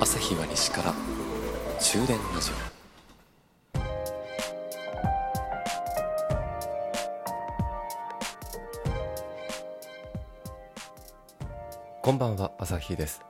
[0.00, 0.94] 始から
[1.80, 2.54] 終電ラジオ。
[12.00, 13.22] こんばんは朝日です。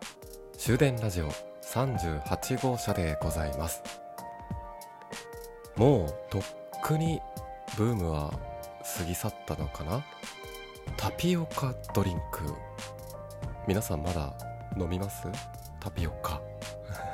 [0.59, 1.30] 終電ラジオ
[1.62, 3.82] 38号車でございます。
[5.75, 6.42] もうとっ
[6.83, 7.20] くに
[7.78, 8.30] ブームは
[8.98, 10.05] 過ぎ去ったのかな？
[10.98, 12.42] タピオカドリンク。
[13.66, 14.34] 皆さんまだ
[14.78, 15.27] 飲みます？
[15.80, 16.38] タピオカ。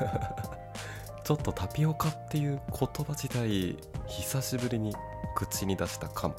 [1.24, 4.94] ちょっとタピオカっていう言葉自体久しぶりに
[5.34, 6.34] 口に出したかも。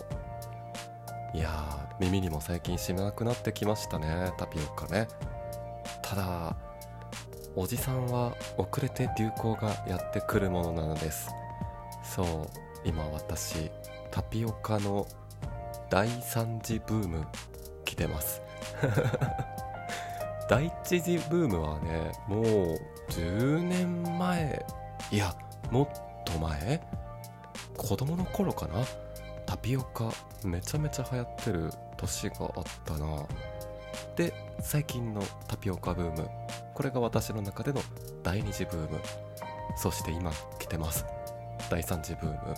[1.33, 5.07] いやー耳にも最近しなくなってきましたねタピオカね。
[6.01, 6.55] ただ
[7.55, 11.29] おじさんは遅れて流行がやってくるものなのです。
[12.03, 12.27] そう
[12.83, 13.71] 今私
[14.11, 15.07] タピオカの
[15.89, 17.27] 第3次ブーム
[17.85, 18.41] 来てます。
[20.49, 24.65] 第1次ブームはねもう10年前
[25.11, 25.35] いや
[25.71, 26.81] もっと前？
[27.77, 28.83] 子供の頃かな？
[29.45, 30.11] タピオカ
[30.43, 33.25] めちゃめちゃ流行ってる年があったな。
[34.15, 36.29] で最近のタピオカブーム。
[36.73, 37.81] これが私の中での
[38.23, 38.99] 第2次ブーム。
[39.77, 41.05] そして今来てます。
[41.69, 42.55] 第3次ブーム。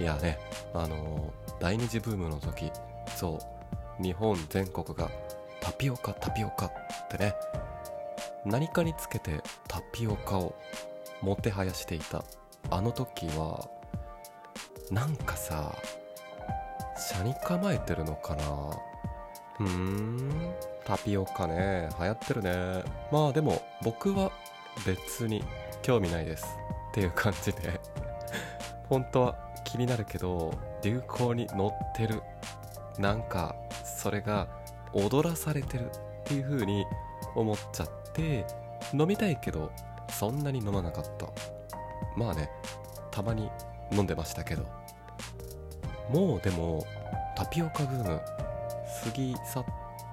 [0.00, 0.38] いやね
[0.74, 2.70] あのー、第2次ブームの時
[3.14, 3.38] そ
[4.00, 5.10] う日本全国が
[5.60, 6.72] タピオカタピオカっ
[7.10, 7.34] てね
[8.44, 10.54] 何かにつけてタピオカを
[11.20, 12.24] もてはやしていた。
[12.70, 13.68] あの時は
[14.90, 15.74] なんかさ
[16.96, 18.44] 車に構えてるのかな。
[19.60, 21.88] うーんタピオカね。
[21.98, 22.84] 流行ってるね。
[23.10, 24.32] まあでも僕は
[24.84, 25.44] 別に
[25.82, 26.46] 興味ないです。
[26.90, 27.80] っていう感じで。
[28.88, 32.22] 本当は気になるけど流行に乗ってる。
[32.98, 34.48] なんかそれが
[34.92, 36.84] 踊らされてるっていう風に
[37.34, 38.01] 思っちゃって。
[38.92, 39.72] 飲みたいけど
[40.08, 41.26] そんなに飲まなかった。
[42.16, 42.50] まあね
[43.10, 43.50] たまに
[43.90, 44.66] 飲んでましたけど。
[46.10, 46.84] もうでも
[47.36, 48.20] タピオカブーム
[49.04, 49.64] 過ぎ去っ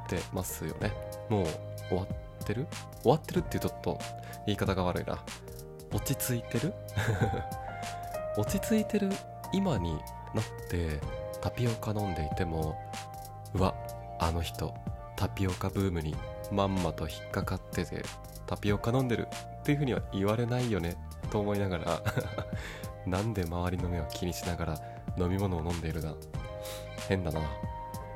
[0.07, 0.93] てますよね。
[1.29, 1.45] もう
[1.89, 2.67] 終わってる？
[3.01, 3.99] 終わってるってちょっと
[4.45, 5.19] 言い方が悪いな。
[5.91, 6.73] 落ち着いてる？
[8.37, 9.09] 落ち着いてる
[9.51, 9.93] 今に
[10.33, 11.01] なって
[11.41, 12.79] タピオカ飲んでいても
[13.53, 13.73] うわ
[14.19, 14.73] あの人。
[15.19, 16.15] タピオカブームに
[16.49, 18.03] まんまと引っかかってて
[18.47, 19.27] タピオカ飲んでる
[19.59, 20.95] っていう風には言われないよね
[21.29, 22.01] と思いながら
[23.05, 24.81] なんで周りの目を気にしながら
[25.17, 26.15] 飲み物を飲んでいるな
[27.09, 27.41] 変だな。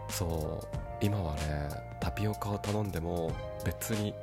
[0.07, 0.67] そう
[1.01, 1.69] 今はね
[1.99, 3.33] タピオカを頼んでも
[3.65, 4.15] 別に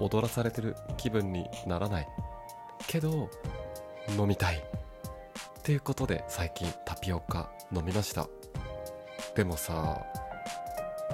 [0.00, 2.08] 踊らされてる気分にならない。
[2.86, 3.28] けど
[4.16, 4.56] 飲みたい。
[4.56, 8.26] っていうことで最近タピオカ飲みました。
[9.34, 10.06] でもさ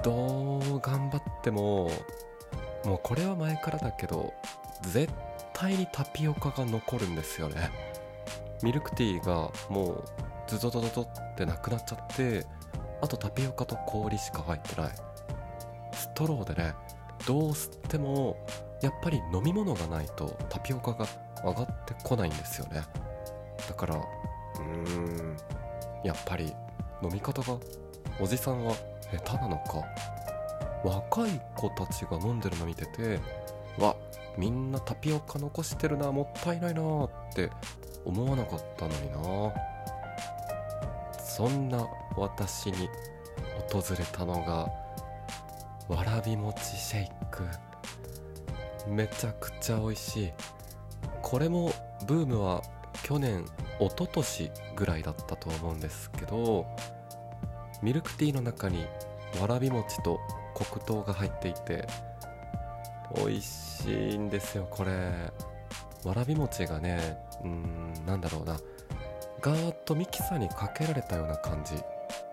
[0.05, 1.89] どう頑張っても
[2.85, 4.31] もうこれは前からだけど
[4.83, 5.11] 絶
[5.51, 7.71] 対にタピオカが残るんですよね。
[8.61, 10.03] ミルクティーがもう
[10.47, 12.45] ズドドドドってなくなっちゃって
[13.01, 14.91] あとタピオカと氷しか入ってない。
[15.91, 16.75] ストローでね
[17.25, 18.37] どう吸っても
[18.83, 21.07] やっぱり飲み物がないとタピオカが
[21.43, 22.83] 上がってこないんですよね。
[23.67, 24.89] だからうー
[25.23, 25.37] ん
[26.03, 26.53] やっぱり
[27.01, 27.57] 飲み方が
[28.19, 28.75] おじさんは
[29.17, 29.83] 下手なのか。
[30.83, 33.19] 若い子たちが飲んでるの見てて
[33.79, 33.95] わ
[34.37, 37.49] みんなタピオカ残してるなもったいないなって
[38.05, 39.53] 思わなかったのにな。
[41.19, 42.87] そんな私に
[43.71, 44.69] 訪れたのが
[45.93, 47.43] わらび餅シェイク。
[48.87, 50.33] めちゃくちゃ美味しい。
[51.21, 51.71] これも
[52.05, 52.61] ブームは
[53.03, 53.45] 去年
[53.79, 56.65] 一昨年ぐらいだったと思うんですけど
[57.81, 58.85] ミルクティーの中に
[59.39, 60.19] わらび餅と
[60.53, 61.87] 黒糖が入っていて
[63.15, 64.91] 美味しいんですよこれ。
[66.03, 68.57] わらび餅がねうんなんだろうな。
[69.41, 71.75] ガーッとミキサーにかけられたような感じ。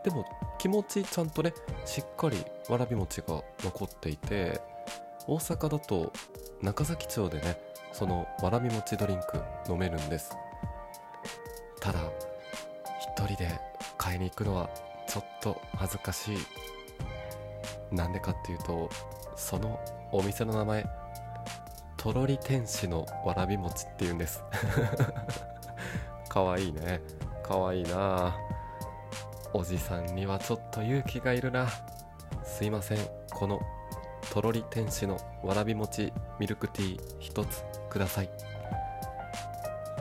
[0.04, 0.24] でも
[0.58, 1.52] 気持ちちゃんとね
[1.84, 4.60] しっかりわらび餅が残っていて
[5.26, 6.12] 大阪だと
[6.60, 7.58] 中崎町でね
[7.92, 9.40] そのわらび餅ドリンク
[9.70, 10.34] 飲めるんです。
[11.80, 12.00] ただ
[13.16, 13.60] 一人で
[13.98, 14.70] 買いに行くのは
[15.12, 16.36] ちょっと恥ずかしい。
[17.94, 18.88] なんでかっていうと
[19.36, 19.78] その
[20.10, 20.86] お店の名前
[21.98, 24.42] とろり天使のわらび餅っていうんです。
[26.30, 27.02] かわいいね。
[27.42, 28.34] かわいいな。
[29.52, 31.68] おじさんにはちょっと勇気がいるな。
[32.42, 32.98] すいません。
[33.30, 33.60] この
[34.32, 38.30] とろり天使のわらび餅ミルクティー一つください。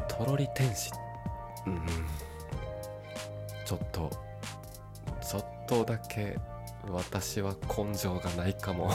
[0.08, 0.90] とろり天使。
[1.68, 1.86] うん
[3.66, 4.31] ちょっと
[5.32, 6.38] ちょっとだけ
[6.90, 8.92] 私は根性がないかも。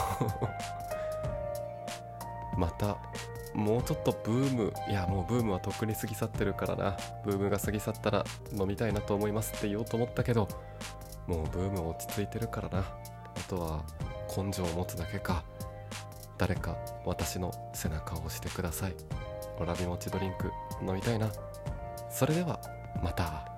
[2.55, 2.97] また
[3.55, 6.97] もうちょっとブームいやもうブームはとっくに過ぎ去ってるからな。
[7.25, 8.23] ブームが過ぎ去ったら
[8.53, 10.47] 飲みたいなと思いますって言おうと思ったけど
[11.25, 12.79] もうブーム落ち着いてるからな。
[12.81, 12.83] あ
[13.49, 13.83] とは
[14.27, 15.43] 根性を持つだけか。
[16.37, 18.93] 誰か私の背中を押してください。
[19.59, 20.51] わらび餅ドリンク
[20.87, 21.31] 飲みたいな。
[22.11, 22.59] それでは
[23.01, 23.56] また。